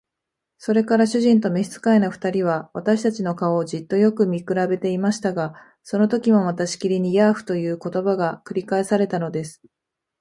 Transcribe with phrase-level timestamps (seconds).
[0.57, 9.61] それから主人と召使の二人は、私たちの顔をじっとよく見くらべていましたが、そのときもまたしきりに「ヤーフ」という言葉が繰り返されたのです。